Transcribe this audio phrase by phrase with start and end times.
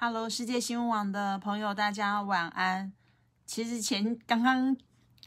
[0.00, 2.92] Hello，世界新闻网的朋友，大家晚安。
[3.44, 4.76] 其实前刚刚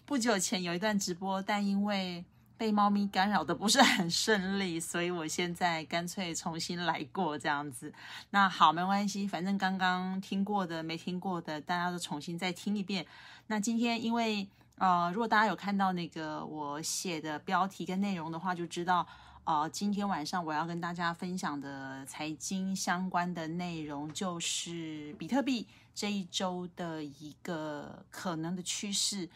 [0.05, 2.23] 不久前有一段直播，但因为
[2.55, 7.94] 被猫咪干扰的不是很顺利，所以我现在干脆重新来过这样子。
[8.29, 13.05] 那好，没关系，反正刚刚听过的、没听过的，大家都重新再听一遍。
[13.47, 14.47] 那今天因为
[14.77, 19.05] 呃，如果大家有看到那个我写的标题跟内容的话，就知道
[19.44, 29.27] 呃，今天晚上我要跟大家分享的财经相关的内容就是比特币这一周的一个可能的趋势。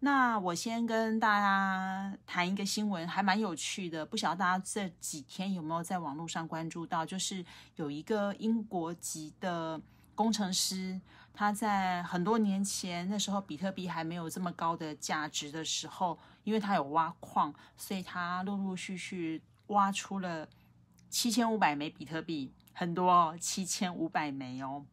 [0.00, 7.42] 那我先跟大家谈一个新闻，还蛮有趣的，不晓得大家这几天有没有在网络上关注到，就是
[7.76, 9.80] 有一个英国籍的
[10.20, 11.00] 工程师，
[11.32, 20.46] 他在很多年前，那时候比特币还没有这么高的价值的时候，因为他有挖矿，所以他陆陆续续挖出了
[21.08, 24.84] 七千五百枚比特币，很多哦，七千五百枚哦。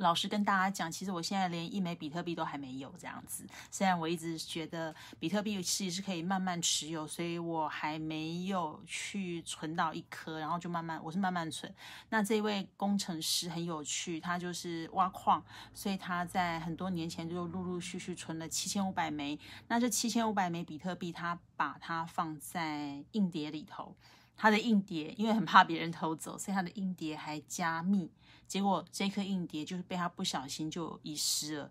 [0.00, 3.46] 老实跟大家讲，其实我现在连一枚比特币都还没有这样子。
[3.70, 11.72] 虽然我一直觉得比特币其实是可以慢慢持有，所以我还没有去存到一颗，然后就慢慢我是慢慢存。
[12.08, 19.38] 那这位工程师很有趣，他就是挖矿，所以他在很多年前就陆陆续续存了七千五百枚。
[19.68, 23.94] 那这七千五百枚比特币，他把它放在硬碟里头，
[24.34, 28.10] 他的硬碟因为很怕别人偷走，所以他的硬碟还加密。
[28.50, 31.70] 结果这颗硬碟就是被他不小心就遗失了，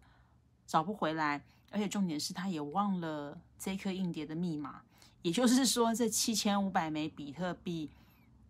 [0.65, 4.81] 找不回来，而且重点是他也忘了这颗硬碟的密码，
[5.21, 7.89] 也就是说这七千五百枚比特币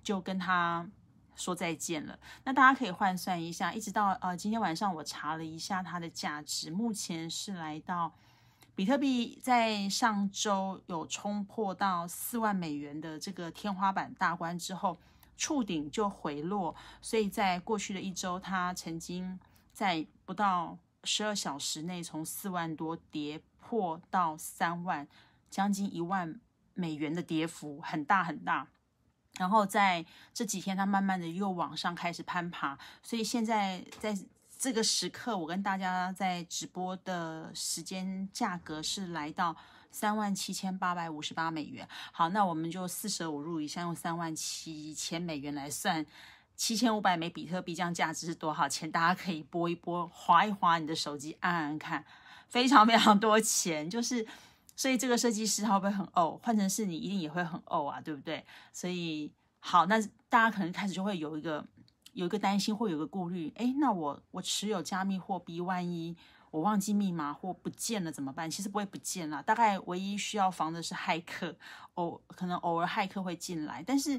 [0.03, 0.87] 就跟他
[1.35, 2.19] 说再见了。
[2.43, 8.13] 那大家可以换算一下，一直到呃今天晚上我查了一下它的价值，目前是来到
[8.75, 14.99] 比特币在上周有冲破到四万美元的这个天花板大关之后。
[15.39, 19.39] 触顶就回落，所以在过去的一周，它曾经
[19.71, 25.07] 在不到十二小时内从四万多跌破到三万，
[25.49, 26.41] 将近一万
[26.73, 28.67] 美元的跌幅很大很大。
[29.37, 34.13] 然后在这几天，它慢慢的又往上开始攀爬，所以现在在
[34.57, 39.55] 这个时刻，我跟大家在直播的时间价格是来到。
[39.91, 41.87] 三万七千八百五十八美元。
[42.11, 46.05] 好，那我们就四舍五入一下，用三万七千美元来算，
[46.55, 48.89] 七千五百枚比特币这样价值是多少钱？
[48.91, 52.05] 大家可以拨一拨，划一划你的手机，按按看，
[52.47, 53.89] 非常非常多钱。
[53.89, 54.25] 就是，
[54.75, 56.37] 所以这个设计师他会不会很呕？
[56.43, 58.45] 换成是你，一定也会很呕啊，对不对？
[58.71, 59.99] 所以，好，那
[60.29, 61.65] 大家可能开始就会有一个
[62.13, 63.51] 有一个担心，或有一个顾虑。
[63.55, 66.15] 哎，那我我持有加密货币，万一？
[66.51, 68.49] 我忘记密码或不见了怎么办？
[68.49, 71.55] 其实不会不见了，大概唯一需要防的是骇客，
[71.95, 73.83] 偶可能偶尔骇客会进来。
[73.85, 74.17] 但是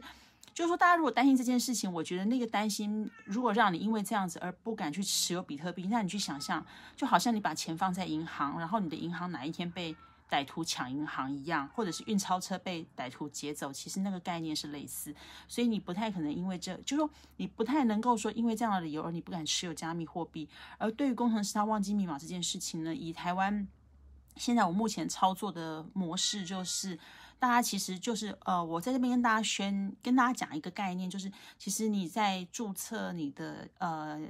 [0.55, 6.65] 就是说，大家如果担心这件事情，我觉得那个担心如果让你因为这样子而不敢去持有比特币，那你去想象，
[6.97, 9.97] 就好像你把钱放在银行，然后你的银行哪一天被。
[10.31, 15.15] 歹徒抢银行一样，或者是运钞车被歹徒劫走，其实那个概念是类似，
[15.49, 20.49] 所以你不太可能因为这，就说你不太能够说因为这样的理由而你不敢持有加密货币。
[20.79, 23.67] 而对于工程师他忘记密码这件事情呢，以台湾
[24.37, 26.97] 现在我目前操作的模式就是，
[27.39, 34.21] 大家其实就是呃，我在这边跟大家宣跟大家讲一个概念，就是其实你在注册你的呃。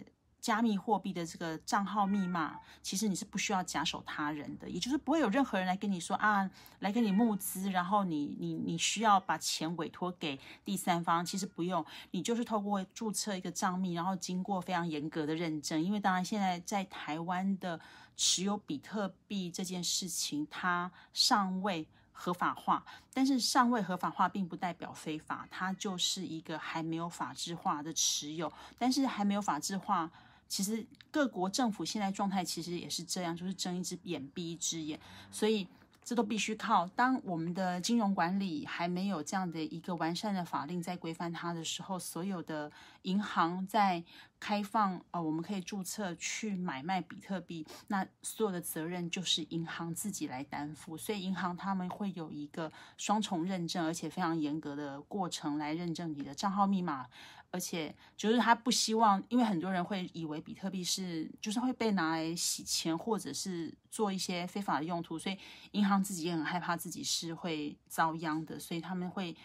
[0.41, 17.79] 加密货币的这个账号密码，其实你是不需要假手他人的，也就是不会有任何人来跟你说啊，来跟你募资，然后你你你需要把钱委托给第三方，其实不用，你就是透过注册一个账密，然后经过非常严格的认证，因为当然现在在台湾的
[18.17, 30.11] 持有比特币这件事情，它尚未合法化，但是尚未合法化并不代表非法，它就是一个还没有法制化的持有，但是还没有法制化。
[30.51, 34.99] 其实各国政府现在状态其实也是这样，就是睁一只眼闭一只眼，
[35.31, 35.69] 所以
[36.03, 36.89] 这都必须靠。
[36.89, 42.73] 当我们的金融管理还没有这样的一个完善的法令在规范它的时候，所有的
[43.03, 44.03] 银行在
[44.41, 50.97] 开放呃，我们可以注册去买卖比特币，那所有的责任就是银行自己来担负。
[50.97, 57.07] 所以银行他们会有一个双重认证，而且非常严格的过程来认证你的账号密码。
[57.51, 65.37] 而且就是他不希望，因为很多人会以为比特币是就是会被拿来洗钱，或者是做一些非法的用途，所以
[65.73, 69.37] 银行自己也很害怕自己是会遭殃的，所以他们会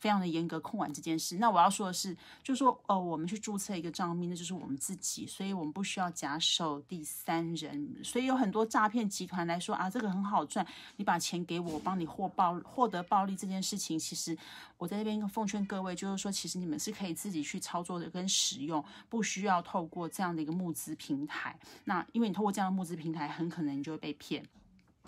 [0.00, 1.36] 非常的严格控管这件事。
[1.36, 7.94] 那我要说的是，就是说，呃，我们去注册一个账密，那就是我们自己，所以我们不需要假手第三人。
[8.02, 10.66] 所以有很多诈骗集团来说啊，这个很好赚，
[10.96, 14.36] 你把钱给我，我帮你获暴获得暴利这件事情，其实
[14.78, 21.58] 我在这边奉劝各位，就是说，其实你们是可以自己去操作的跟使用，不需要透过这样的一个募资平台。
[21.84, 24.42] 那因为你透过这样的募资平台，很可能你就会被骗，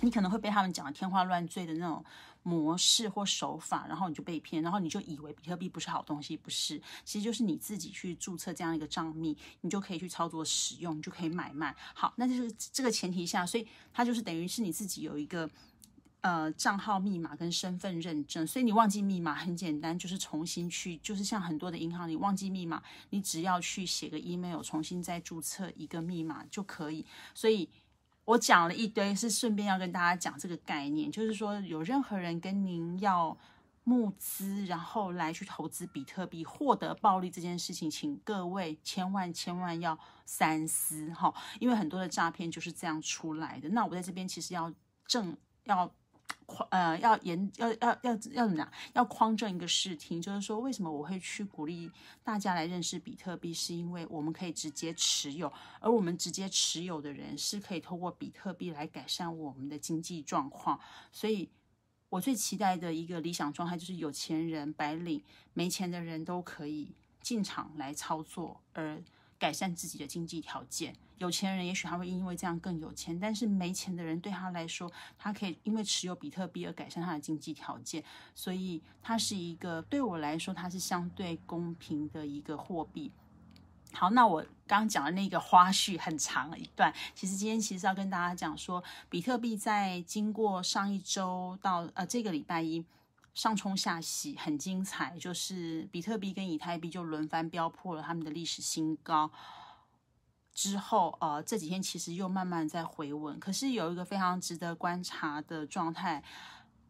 [0.01, 2.05] 你可能会被他们讲的天花乱坠的那种。
[2.45, 11.73] 模式或手法，然后你就被骗，然后你就以为比特币不是好东西，不是，其实就是你自己去注册这样一个账密，你就可以去操作使用，就可以买卖。
[11.95, 15.49] 好，那就是这个前提下，所以它就是等于是你自己有一个
[16.23, 27.07] 呃账号密码跟身份认证，所以你忘记密码很简单，就是重新去，就是像很多的银行，你忘记密码，你只要去写个 email，重新再注册一个密码就可以，
[27.37, 27.69] 所以。
[28.25, 33.37] 我讲了一堆，是顺便要跟大家讲这个概念，就是说有任何人跟您要
[33.85, 43.69] 募资，然后来去投资比特币获得暴利这件事情，请各位千万千万要三思哈，因为很多的诈骗就是这样出来的。
[43.71, 44.73] 那我在这边其实要
[45.07, 45.93] 正要。
[46.71, 48.73] 呃，要严要要要要怎么讲？
[48.95, 51.91] 要匡正一个视听，就是说，为什么我会去鼓励
[52.23, 53.53] 大家来认识比特币？
[53.55, 60.79] 是因为我们可以直接持有，而我们直接持有的人是可以透过比特币来改善我们的经济状况。
[61.11, 61.49] 所以，
[62.09, 65.23] 我最期待的一个理想状态就是有钱人、白领、
[65.55, 69.03] 没钱的人都可以进场来操作，而。
[69.43, 78.05] 改善自己的经济条件，有钱人也许他会因为这样更有钱，但是没钱的人对他来说，他可以因为持有比特币而改善他的经济条件，
[78.37, 83.11] 所以它是一个对我来说它是相对公平的一个货币。
[83.93, 92.85] 好，那我刚刚讲的那个花絮很长一段，其实今天其实要跟大家讲说，比特币在经过上一周到呃这个礼拜一。
[93.35, 99.31] 上冲下洗很精彩，就是比特币跟以太币就轮番飙破了他们的历史新高。
[100.55, 103.41] 之后，呃，这几天其实又慢慢在回稳。
[103.41, 106.23] 可是有一个非常值得观察的状态，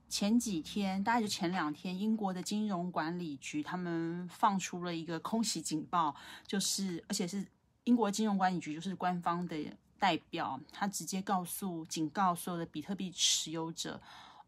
[0.09, 6.13] 前几天，大概就前两天，英国的金融管理局他们放出了一个空袭警报，
[6.45, 7.47] 就是而且是
[7.85, 9.57] 英国金融管理局就是官方的
[9.97, 14.03] 代表，他直接告诉警告所有的比特币持有者。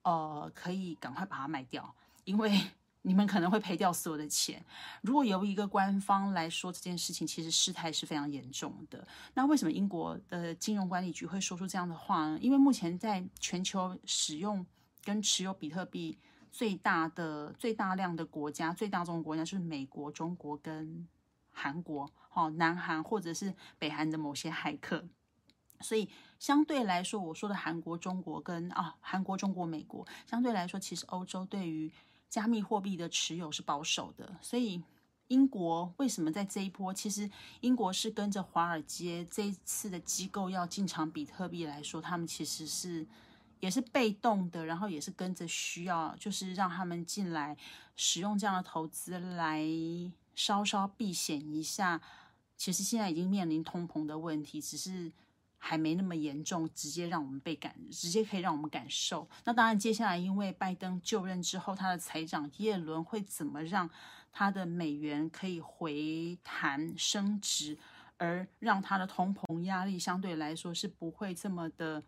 [0.04, 2.58] 呃，可以赶快把它卖掉，因为
[3.06, 4.64] 你们可能会赔掉所有的钱。
[5.02, 9.06] 如果由一个官方来说这件事情，其实事态是非常严重的。
[9.34, 12.38] 那为什么英国的金融管理局会说出这样的话呢？
[12.40, 14.64] 因为目前在全球使用
[15.02, 16.16] 跟持有比特币
[16.50, 21.06] 最大的、最大量的国家、最大众国家是美国、中国跟
[21.50, 25.04] 韩国，哦，南韩或者是北韩的某些骇客。
[25.80, 31.90] 所以相对来说，我说的韩国、中国跟啊韩国、中国、美国相对来说，其实欧洲对于
[32.30, 34.36] 加密货币的持有是保守的。
[34.40, 34.82] 所以
[35.28, 36.94] 英国为什么在这一波？
[36.94, 37.28] 其实
[37.60, 43.06] 英国是跟着华尔街这一次的机构要进场比特币来说，他们其实是
[43.60, 47.56] 也是被动的，然后也是跟着需要，就是让他们进来
[47.96, 49.66] 使用这样的投资来
[50.34, 52.00] 稍稍避险一下。
[52.56, 55.12] 其实现在已经面临通膨的问题，只是。
[55.66, 59.26] 还没那么严重，直接让我们被感，直接可以让我们感受。
[59.44, 63.88] 那当然，接下来因为拜登就任之后，他的财长耶伦会怎么让
[64.30, 67.78] 他的美元可以回弹升值，
[68.18, 72.02] 而让他的通膨压力相对来说是不会这么的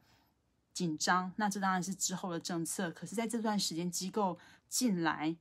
[0.74, 1.32] 紧张？
[1.36, 2.90] 那这当然是之后的政策。
[2.90, 4.38] 可是，在这段时间，机构
[4.68, 5.34] 进来，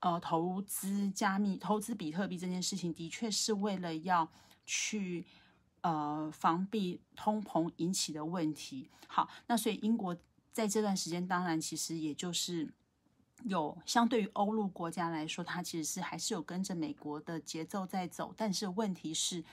[0.00, 4.28] 呃，投资加密、投资比特币这件事情，的确是为了要
[4.66, 5.24] 去。
[5.80, 8.90] 呃，防避通膨引起的问题。
[9.06, 10.16] 好，那所以英国
[10.52, 12.68] 在这段时间，当然其实也就是
[13.44, 18.34] 有相对于欧陆国家来说，它其实是还是有跟着美国的节奏在走。
[18.36, 19.44] 但是问题是，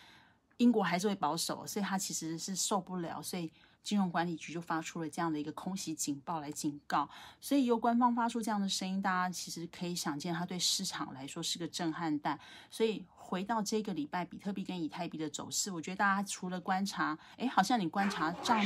[0.57, 3.21] 英国还是会保守，所以它其实是受不了。
[3.21, 3.51] 所以
[3.85, 7.09] 金融管理局就发出了这样的一个空袭警报来警告。
[7.39, 12.37] 所以由官方发出这样的声音，大家其实可以想见，它对市场来说是个震撼弹。
[12.69, 13.05] 所以。
[13.27, 18.63] 回到这个礼拜，比特币跟以太币的走势，我觉得大家除了观察，哎，好像你观察账，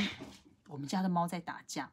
[0.70, 1.90] 我们家的猫在打架，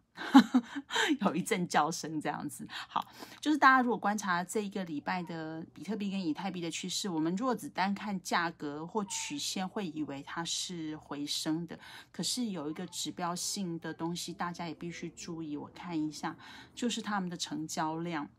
[1.21, 2.67] 有一阵叫声这样子。
[2.87, 3.03] 好，
[3.41, 11.79] 就是大家如果观察这一个礼拜的比特币跟以太币的趋势，我们若只单看价格或曲线，会以为它是回升的。
[12.11, 15.57] 可是有一个指标性的东西，大家也必须注意。
[15.57, 16.35] 我看一下，
[16.75, 18.29] 就是他们的成交量，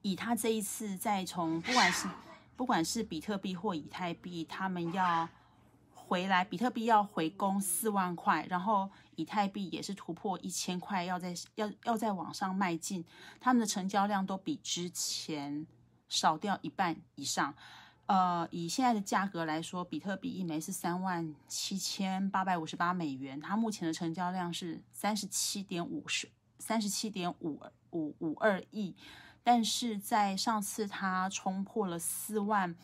[0.00, 2.08] 以他这一次再从不管是。
[2.56, 5.26] 不管是比特币或以太币，他们要
[6.10, 13.04] 回来，比特币要回攻四万块，然后以太币也是突破一千块，要在要要在往上迈进，
[13.38, 15.64] 他们的成交量都比之前
[16.08, 17.54] 少掉一半以上。
[18.06, 27.62] 呃，以现在的价格来说，比特币一枚是三万七千八百五十八美元，它目前的成交量是三十七点五十三十七点五
[27.92, 28.96] 五五二亿。
[29.44, 32.74] 但是在上次它冲破了四万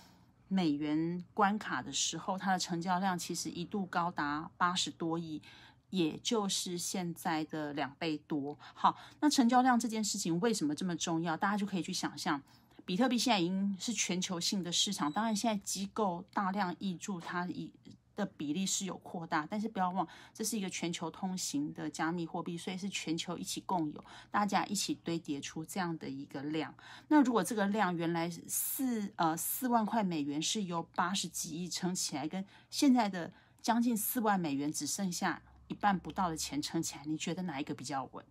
[0.48, 5.42] 美元关卡的时候，它的成交量其实一度高达八十多亿，
[5.90, 8.58] 也就是现在的两倍多。
[8.74, 11.36] 好，那成交量这件事情为什么这么重要？
[11.36, 12.40] 大家就可以去想象。
[12.84, 17.72] 比特币现在已经是全球性的市场，当然现在机构大量挹注，它已
[18.16, 26.74] 的比例是有扩大，但是不要忘，这是一个全球通行的加密货币，所以是全球一起共有，大家一起堆叠出这样的一个量。
[27.08, 38.24] 那如果这个量原来四呃四万块美元是由八十几亿撑起来，跟现在的将近四万美元只剩下一半不到的钱撑起来，你觉得哪一个比较稳？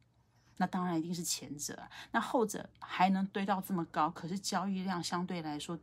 [0.58, 5.78] 那当然一定是前者，那后者还能堆到这么高，可是交易量相对来说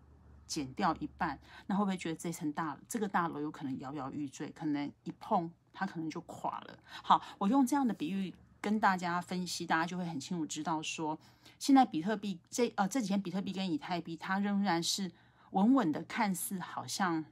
[0.52, 6.78] 减掉一半，那会不会觉得这层大这个大楼有可能摇摇欲坠，可能一碰它可能就垮了？
[7.02, 11.18] 好，我用这样的比喻跟大家分析，大家就会很清楚知道说，
[11.58, 15.10] 现在比特币这呃这几天比特币跟以太币它仍然是
[15.52, 17.24] 稳稳的，看似好像。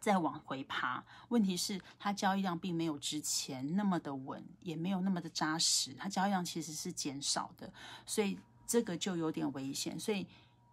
[0.00, 7.70] 再往回爬，问题是它交易量并没有之前那么的稳，也没有那么的扎实，它交易量其实是减少的，
[8.06, 10.00] 所以这个就有点危险。
[10.00, 10.26] 所以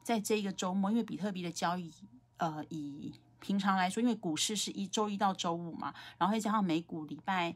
[0.07, 1.91] 在这一个周末，因为比特币的交易，
[2.37, 7.53] 呃，以平常来说，因为股市是一周一到周五嘛，然后再加上美股礼拜，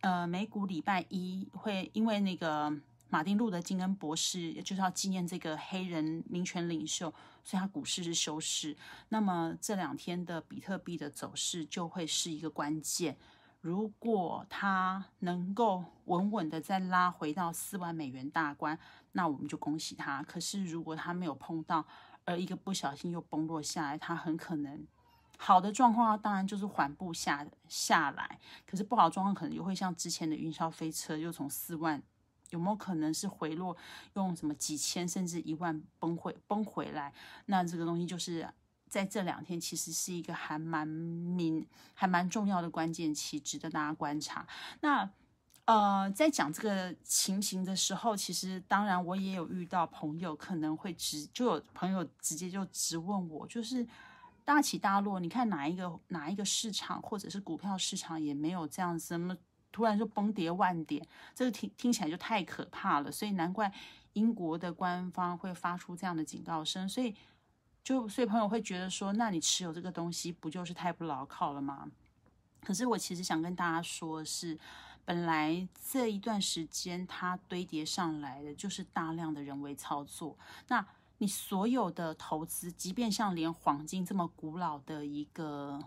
[0.00, 2.70] 呃，美股礼拜一会因为那个。
[3.10, 7.10] 马丁路德金恩博士就是要纪念这个黑人民权领袖，
[7.42, 8.76] 所以他股市是休市。
[9.08, 13.16] 那么这两天的比特币的走势就会是一个关键。
[13.62, 18.78] 如果它能够稳稳的再拉回到四万美元大关，
[19.12, 20.22] 那我们就恭喜他。
[20.22, 21.86] 可是如果他没有碰到，
[22.24, 24.86] 而一个不小心又崩落下来，他很可能
[25.36, 32.02] 好的状况当然就是缓步下下来，可是不好的状况可能又会像之前的云霄飞车，又从四万。
[32.50, 33.76] 有没有可能是回落，
[34.14, 37.12] 用什么几千甚至一万崩回崩回来？
[37.44, 38.48] 那这个东西就是
[38.88, 44.46] 在这两天，其实是一个还蛮明还蛮重要的关键期，值得大家观察。
[44.80, 45.10] 那
[45.68, 53.86] 呃，在讲这个情形的时候，其实当然我也有遇到朋友可能会直就有朋友直接就直问我，就是
[54.46, 59.36] 大起大落，你看哪一个哪一个市场或者是股票市场也没有这样子么。
[59.70, 63.70] 突然就崩跌万点，这个听听起来就太可怕了，所以难怪
[64.14, 66.88] 英国的官方会发出这样的警告声。
[66.88, 67.14] 所以
[67.84, 71.86] 就所以朋友会觉得说，那你持有这个东西不就是太不牢靠了吗？
[72.62, 74.58] 可是我其实想跟大家说，是
[75.08, 80.38] 本来这一段时间它堆叠上来的就是大量的人为操作。
[80.66, 80.86] 那
[81.16, 85.82] 你所有的投资，即便像连黄金这么古老的一个。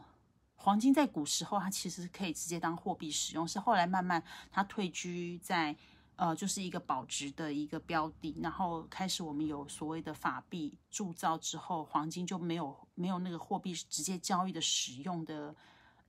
[0.56, 5.76] 黄金在古时候，它其实可以直接当货币使用，是后来慢慢它退居在
[6.16, 15.56] 呃，就是一个保值的一个标的，然后开始我们有所谓的法币铸造之后，黄金就没有没有那个货币直接交易的使用的。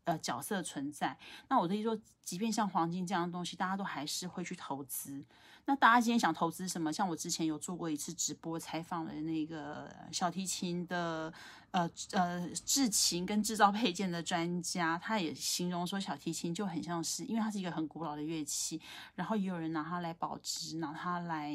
[0.04, 1.16] 呃，角色存在。
[1.48, 5.24] 那我的意思说，即便像黄金这样的东西，大家都还是会去投资。
[5.64, 6.92] 那大家今天想投资什么？
[6.92, 11.32] 像我之前有做过一次直播采访的那个小提琴的
[11.70, 18.80] 呃呃制琴跟制造配件的专家，他也形容说，小提琴就很像是，因为它是一个很古老的乐器，
[19.14, 21.54] 然后也有人拿它来保值，拿它来。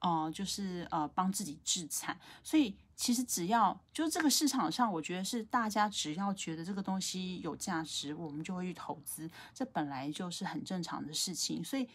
[0.00, 11.64] 哦，就是呃，帮自己制产，所以其实只要就这个市场上，我觉得是大家只要觉得这个东西有价值，我们就会去投资，这本来就是很正常的事情。
[11.64, 11.88] 所以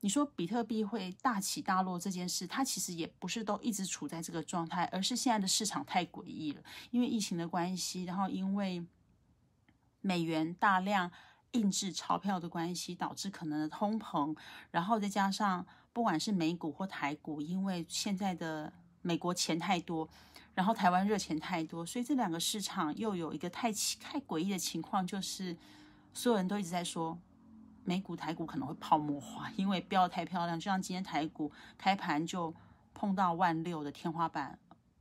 [0.00, 8.84] 你说比特币会大起大落这件事，它其实也不是都一直处在这个状态，而是现在的市场太诡异了，因为疫情的关系，然后因为
[10.00, 11.10] 美元大量
[11.52, 14.36] 印制钞票的关系，导致可能的通膨，
[14.72, 15.64] 然后再加上。
[15.94, 18.70] 不管是美股或台股，因为现在的
[19.00, 20.06] 美国钱太多，
[20.52, 25.56] 然后台湾热钱太多，所以这两个市场又有一个太奇太诡异的情况，就是
[26.12, 27.16] 所有人都一直在说
[27.84, 32.52] 美股、台股可能会泡沫化，因为标的太漂亮，就像今天台股开盘就
[32.92, 34.58] 碰到万六的天花板，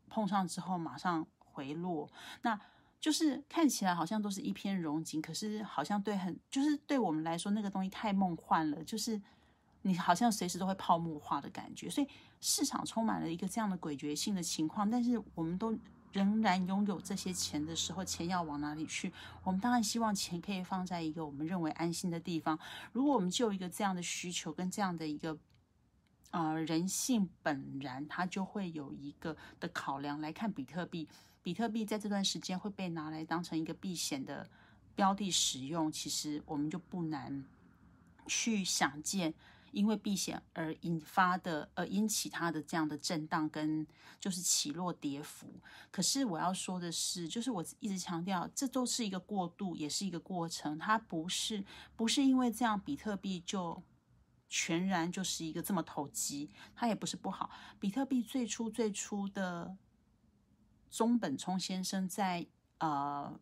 [0.07, 2.07] 碰上之后马上回落，
[2.43, 2.59] 那
[2.99, 9.19] 就是看起来好像都是一片荣景，可是好像对很就是对我们来说那个东西太梦幻了，就是。
[9.83, 12.07] 你好像随时都会泡沫化的感觉，所以
[12.41, 14.89] 市场充满了一个这样的诡谲性的情况。
[14.89, 15.77] 但是我们都
[16.11, 19.11] 仍然拥有这些钱的时候，钱要往哪里去？
[19.43, 22.57] 我们当然希望钱可以放在一个我们认为安心的地方。
[22.91, 25.37] 如果我们就一个这样的需求跟这样的一个
[26.31, 31.07] 呃人性本然，它就会有一个的考量来看比特币。
[31.41, 34.49] 比特币在这段时间会被拿来当成一个避险的
[34.95, 37.43] 标的使用，其实我们就不难
[38.27, 39.33] 去想见。
[39.73, 43.85] 因为避险而引发的，呃引起它的这样的震荡跟
[44.19, 45.47] 就是起落跌幅。
[45.91, 50.77] 可是我要说的是，就是我一直强调，这都是一个过渡，也是一个过程。
[50.77, 51.65] 它不是
[51.95, 53.83] 不是因为这样，比特币就
[54.47, 57.49] 全然就是一个这么投机，它也不是不好。
[57.79, 59.75] 比特币最初最初的
[60.89, 63.39] 中本聪先生在呃。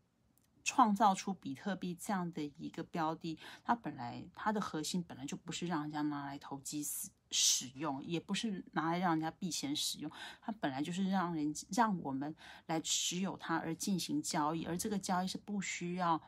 [0.64, 12.36] 创造出比特币这样的一个标的，它本来它的核心本来就不是让人家拿来投机使使用，也不是拿来让人家避险使用，它本来就是让人让我们
[12.68, 16.22] 来持有它而进行交易，而这个交易是不需要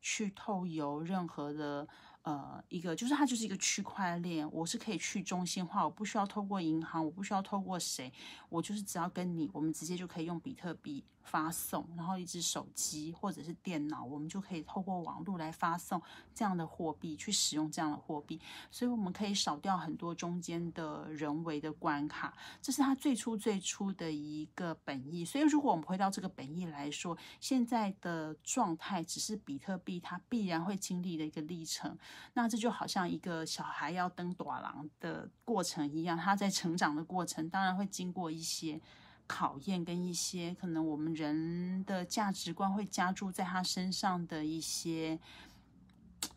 [0.00, 1.88] 去透由任何的。
[2.22, 8.12] 呃，一个就是它就是一个区块链，我是可以去中心化，我不需要透过银行，我不需要透过谁，
[8.48, 16.02] 我就是只要跟你，我们直接就可以用比特币发送，然后一只手机或者是电脑，我们就可以透过网络来发送
[16.34, 18.38] 这样的货币，去使用这样的货币，
[18.70, 25.24] 所以我们可以少掉很多中间的人为的关卡，这是它最初最初的一个本意。
[25.24, 31.96] 所以如果我们回到这个本意来说，现在的状态只是比特币它必然会经历的一个历程。
[32.34, 38.80] 那这就好像一个小孩要登短廊的过程一样，他在成长的过程当然会经过一些
[39.26, 45.18] 考验，跟一些可能我们人的价值观会加注在他身上的一些，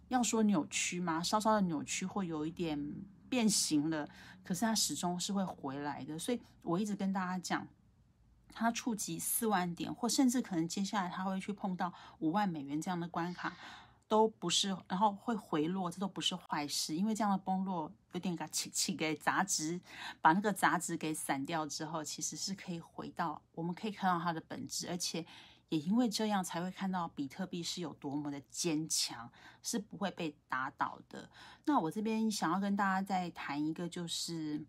[0.10, 1.22] 要说扭曲吗？
[1.22, 2.94] 稍稍的扭曲会有一点
[3.30, 4.10] 变形了，
[4.44, 6.20] 可是他始终是会回来的。
[6.20, 7.66] 所以我一直跟大家讲，
[8.54, 13.56] 他触及四万点，或甚至可能接下来他会去碰到五万美元这样的关卡。
[14.12, 19.80] 都不是，然后会回落，这都不是坏事，因为这样的崩落有点给气气给杂质，
[20.20, 25.26] 把那个杂质给散掉之后，其实是可以回到，我们可以看到它的本质，而且
[25.70, 29.32] 也因为这样才会看到比特币是有多么的坚强，
[29.64, 31.30] 是不会被打倒的。
[31.64, 34.62] 那我这边想要跟大家再谈一个，就是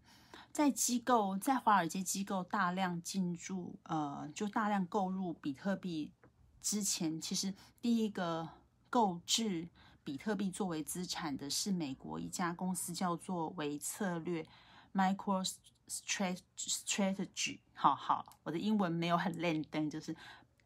[0.52, 6.12] 在机构在华尔街机构大量进驻，呃，就大量购入比特币
[6.60, 8.48] 之前，其实第一个。
[8.92, 9.66] 购置
[10.04, 14.46] 比特币作为资产的是美国一家公司，叫做维策略
[14.92, 17.60] （MicroStrategy）。
[17.72, 20.14] 好好，我的英文没有很练登，就是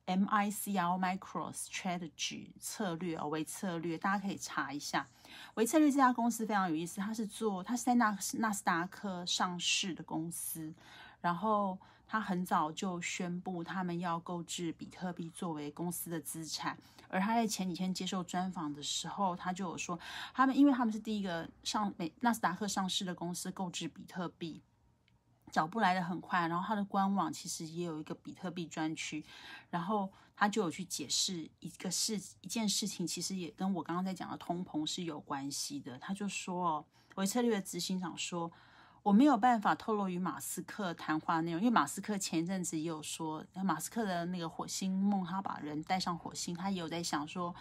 [0.06, 5.06] M I C R MicroStrategy 策略哦，维策略，大家可以查一下。
[5.54, 10.74] 维策略这家公司非常有意思，它是做它是在纳纳斯达克上市的公司，
[11.20, 11.78] 然后。
[12.08, 19.98] 他很早就宣布他们要购置比特币作为公司的资产，而他在前几天接受专访的时候，他就有说，
[20.32, 24.62] 他们因为他们是第一个上美纳斯达克上市的公司购置比特币，
[25.50, 29.24] 脚步来的很快，然后他的官网其实也有一个比特币专区，
[29.70, 35.98] 然后他就有去解释一个事一件事情，其实也跟我刚刚在讲的通膨是有关系的。
[35.98, 36.84] 他就说，哦
[37.16, 38.52] 维策略的执行长说。
[39.06, 47.54] 我没有办法透露与马斯克谈话内容，因为马斯克前一阵子也有说，马斯克的那个火星梦，他把人带上火星，他也有在想说，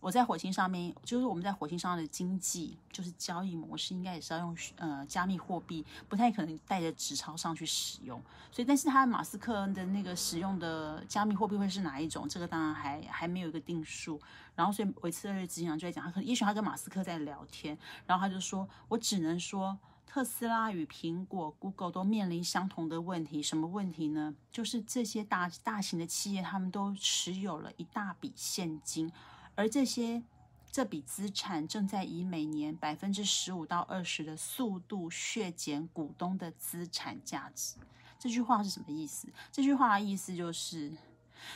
[0.00, 8.18] 我在火星上面，就是我们在火星上的经济，就是交易模式，应该也是要用呃加密货币，不太可能带着纸钞上去使用。
[8.50, 12.26] 所以，但是他马斯克的那个使用的加密货币会是哪一种？
[12.26, 14.18] 这个当然还还没有一个定数。
[14.54, 19.78] 然后，所以维茨尔执行长就在讲，他可能也许他跟马斯克在聊天，然后他就说，我只能说。
[20.12, 24.34] 特斯拉与苹果、Google 都面临相同的问题，什么问题呢？
[24.50, 29.12] 就是这些大大型的企业，他们都持有了一大笔现金，
[29.54, 30.20] 而这些
[30.72, 37.76] 这笔资产正在以每年百分之十五到二十的速度削减股东的资产价值。
[38.18, 39.28] 这句话是什么意思？
[39.52, 40.92] 这句话的意思就是，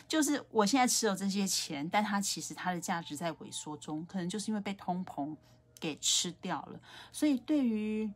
[0.07, 5.37] 就是我现在持有这些钱，但它其实它的价值在萎缩中，可能就是因为被通膨
[5.81, 6.79] 给吃掉了。
[7.11, 8.09] 所以对于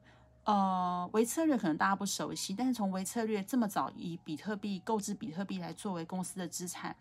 [0.49, 6.97] 呃，维策略可能大家不熟悉，但是从维策略这么早以比特币购置比特币来作为公司的资产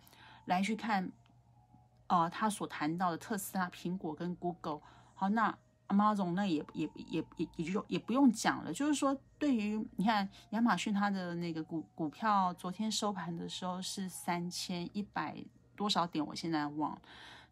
[0.48, 1.10] 来去看，
[2.08, 4.82] 呃，他所谈到的特斯拉、苹果跟 Google，
[5.16, 5.58] 好，那
[5.88, 15.42] 阿妈总那也也也也也就也不用讲了，就是说对于你看亚马逊它的那个股股票，昨天收盘的时候是三千一百
[15.74, 17.02] 多少点，我现在忘，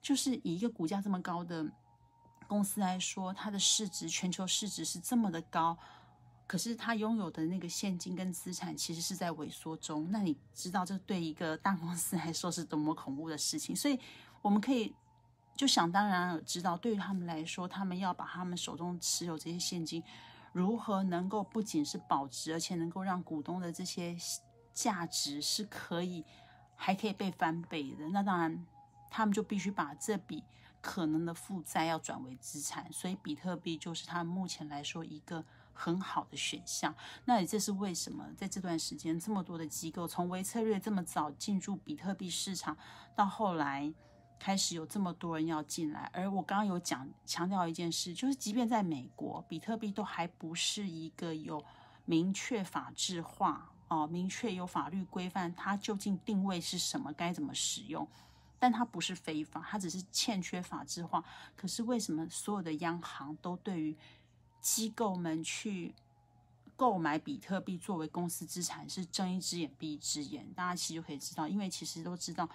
[0.01, 1.65] 就是以一个股价这么高的。
[2.47, 5.77] 公司来说，它的市值全球市值是这么的高，
[6.47, 10.09] 可是它拥有的那个现金跟资产其实是在萎缩中。
[10.11, 13.75] 那你知道这对一个大公司来说是多么恐怖的事情？
[13.75, 13.99] 所以
[14.41, 14.93] 我们可以
[15.55, 20.03] 就想当然知道，对于他们来说，他们要把他们手中持有这些现金
[20.51, 24.15] 如何能够不仅是保值，而且能够让股东的这些
[24.73, 26.23] 价值是可以
[26.75, 28.07] 还可以被翻倍的。
[28.09, 28.65] 那当然，
[29.09, 30.43] 他们就必须把这笔
[30.85, 35.43] 可能的负债要转为资产，所以比特币就是他目前来说一个。
[35.77, 36.95] 很好的选项，
[37.25, 42.77] 那也这是为什么在这段时间这么多的机构从微策略这么早进入比特币市场，
[43.13, 43.93] 到后来
[44.39, 46.09] 开始有这么多人要进来。
[46.13, 51.61] 而我刚刚有讲强调一件事，就是即便在美国，比特币都还不是一个有
[52.05, 58.07] 明确法制化哦，明确有法律规范它究竟定位是什么，该怎么使用，
[58.57, 61.23] 但它不是非法，它只是欠缺法制化。
[61.55, 63.95] 可是为什么所有的央行都对于
[64.59, 65.93] 机构们去
[66.75, 72.49] 购买比特币作为公司资产是睁一只眼闭一只眼，大家其实就可以知道，因为其实都知道，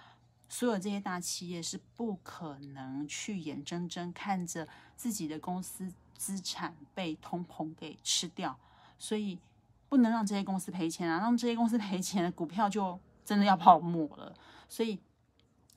[0.49, 8.59] 所有这些大企业是不可能去眼睁睁看着自己的公司资产被通膨给吃掉，
[8.99, 9.39] 所以
[9.89, 14.35] 不能让这些公司赔钱啊，让这些公司赔钱，股票就真的要泡沫了。
[14.69, 14.99] 所以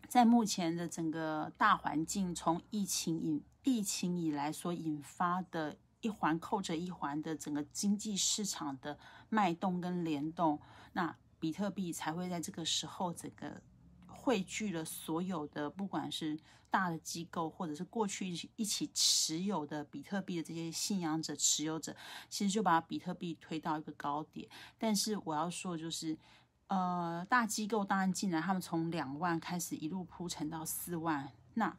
[0.08, 5.76] 在目前的整个大环境，从疫情引疫情以来所引发的。
[6.00, 8.98] 一环扣着一环的整个经济市场的
[9.30, 10.60] 脉动跟联动，
[10.92, 13.62] 那比特币才会在这个时候整个
[14.06, 16.38] 汇聚了所有的，不管是
[16.68, 21.96] 大的机构，或者是过去一起持有的比特币的这些信仰者、持有者，
[22.28, 24.46] 其实就把比特币推到一个高点。
[24.76, 26.14] 但是我要说的，就是
[26.68, 31.76] 呃，大机构当然进来，他们从两万开始一路铺陈到四万，那。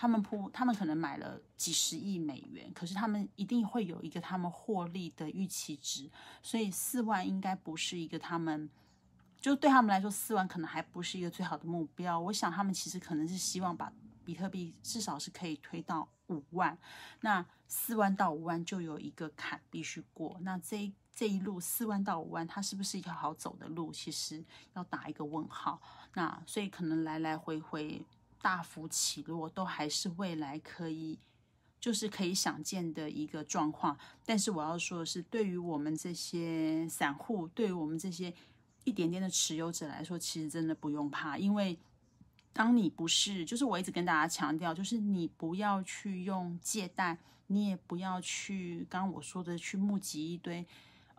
[0.00, 6.08] 他们铺，他们可能买了几十亿美元，可是他们一定会有一个他们获利的预期值，
[6.40, 8.70] 所以四万应该不是一个他们，
[9.40, 12.20] 就对他们来说，四万可能还不是一个最好的目标。
[12.20, 13.92] 我想他们其实可能是希望把
[14.24, 16.78] 比特币至少是可以推到五万，
[17.22, 20.38] 那四万到五万就有一个坎必须过。
[20.42, 23.90] 那这这一路四万到五万，它是不是一条好走的路？
[23.90, 25.82] 其实要打一个问号。
[26.14, 28.04] 那所以可能来来回回。
[28.40, 31.18] 大幅起落都还是未来可以，
[31.80, 33.98] 就是可以想见的一个状况。
[34.24, 38.32] 但是我要说的是，对于我们这些散户，对于我们这些
[38.84, 41.76] 一点点的持有者来说，其实真的不用怕，因为
[42.52, 50.64] 当你不是，就是我一直跟大家强调，就是你不要去用借贷，你也不要去刚刚我说的去募集一堆，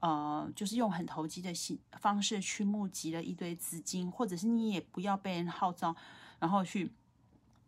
[0.01, 5.95] 呃，就是用很投机的形方式去募集了一堆资金，或者是你也不要被人号召，
[6.39, 6.91] 然后去。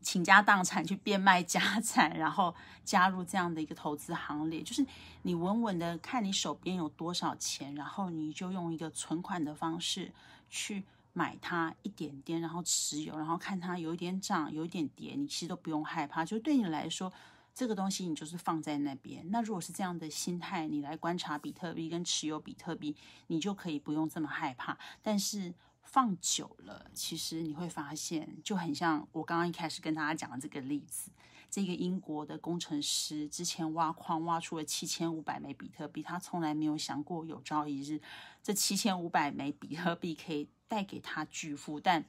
[0.03, 4.83] 倾家荡产去变卖家产，然后加入这样的一个投资行列，就是
[5.21, 10.11] 你稳稳的看你手边有多少钱，然后你就用一个存款的方式
[10.49, 16.25] 去买它一点点，然后持有，然后看它有一点涨，有一点跌，你其实都不用害怕。
[16.25, 17.13] 就对你来说，
[17.61, 19.23] 这个东西你就是放在那边。
[19.29, 22.95] 那如果是这样的心态，你来观察比特币跟持有比特币，
[23.27, 24.75] 你就可以不用这么害怕。
[25.03, 25.53] 但是。
[25.83, 31.11] 放久了，其实你会发现，就很像我刚刚一开始跟大家讲的这个例子。
[31.49, 37.99] 这个英国的工程师之前挖矿挖出了七千五百枚比特币，他从来没有想过有朝一日
[38.41, 42.05] 这七千五百枚比特币可以带给他巨富，但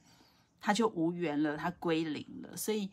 [0.61, 2.55] 他就无缘了，他归零了。
[2.55, 2.89] 所以，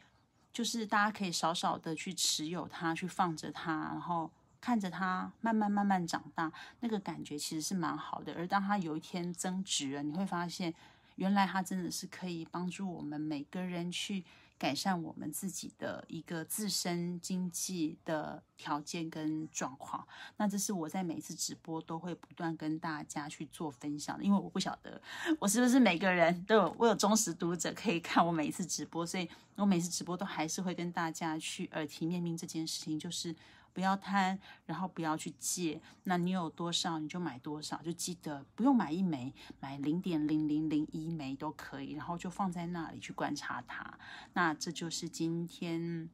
[0.53, 4.31] 就是大家可以少少的去持有它，去放着它，然后。
[4.63, 8.35] 看着它慢慢慢慢长大，那个感觉其实是蛮好的。
[8.35, 10.75] 而当它有一天增值了，你会发现，
[11.17, 14.23] 原来它真的是可以帮助我们每个人去
[14.61, 20.07] 改善我们自己的一个自身经济的条件跟状况。
[20.37, 25.01] 那这是我在每次直播都会不断跟大家去做分享的，因为我不晓得
[25.39, 33.35] 我是不是每个人都有我有忠实读者可以看我每一次直播，所以我每次直播都还是会跟大家去耳提面命这件事情，就是。
[33.73, 35.81] 不要贪，然后不要去借。
[36.05, 43.99] 那你有多少你就买多少，就记得不用买一枚，买零点零零零一枚都可以，然后就放在那里去观察它。
[44.33, 46.09] 那这就是今天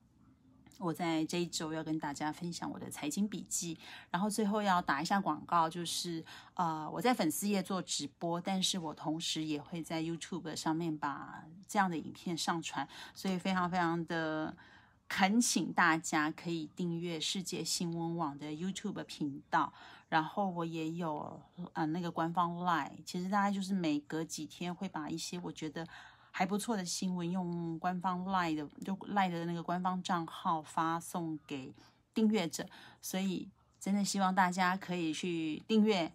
[0.79, 3.79] 我在这一周要跟大家分享我的财经笔记。
[4.11, 14.57] 然后最后要打一下广告，就是呃我在粉丝页做直播，但是我同时也会在 YouTube 上面把这样的影片上传，所以非常非常的。
[15.09, 19.73] 恳请大家可以订阅世界新闻网的 YouTube 频道，
[20.09, 21.41] 然后我也有
[21.73, 25.87] 呃那个官方 Line，其实大概就是每隔几天会把一些我觉得
[26.31, 31.73] 还不错的新闻用官方 Line 的就 Line 的那个官方账号发送给
[32.13, 32.67] 订阅者，
[33.01, 36.13] 所以真的希望大家可以去订阅。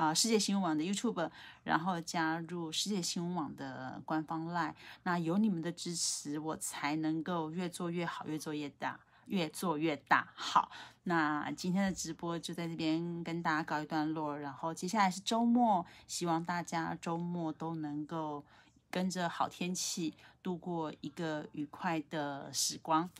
[0.00, 0.14] 啊！
[0.14, 1.30] 世界新闻网的 YouTube，
[1.62, 10.26] 然后加入世界新闻网的官方 Line，那有你们的支持，我才能够越做越好，越做越大，越做越大。
[10.34, 10.70] 好，
[11.02, 18.42] 那今天的直播就在这边跟大家告一段落，然后接下来是周末，希望大家周末都能够
[18.90, 23.10] 跟着好天气度过一个愉快的时光。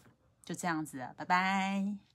[0.42, 2.09] 就这样子，拜拜。